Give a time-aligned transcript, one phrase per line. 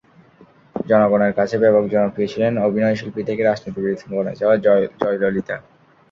[0.75, 4.55] জনগণের কাছে ব্যাপক জনপ্রিয় ছিলেন অভিনয়শিল্পী থেকে রাজনীতিবিদ বনে যাওয়া
[5.01, 5.55] জয়ললিতা।